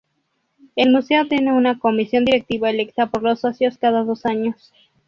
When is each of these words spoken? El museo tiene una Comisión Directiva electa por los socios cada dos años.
El 0.75 0.91
museo 0.91 1.27
tiene 1.27 1.53
una 1.53 1.77
Comisión 1.77 2.25
Directiva 2.25 2.71
electa 2.71 3.11
por 3.11 3.21
los 3.21 3.39
socios 3.39 3.77
cada 3.77 4.03
dos 4.03 4.25
años. 4.25 4.73